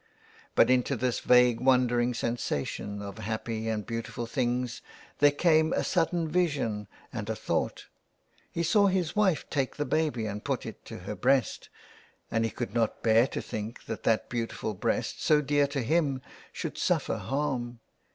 [0.55, 4.81] But into this vague wandering sensation of happy and beautiful things
[5.19, 7.85] there came a sudden vision and a thought,
[8.51, 11.69] He saw his wife take the baby and put it to her breast
[12.31, 16.23] and he could not bear to think that that beautiful breast, so dear to him,
[16.51, 17.79] should suffer harm.